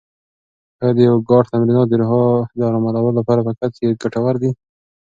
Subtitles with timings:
[0.81, 2.13] آیا د یوګا تمرینات د روح
[2.57, 4.51] د ارامولو لپاره په حقیقت کې ګټور دي؟